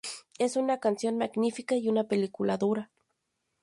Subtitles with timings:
[0.39, 2.89] Es una canción magnífica y una película dura.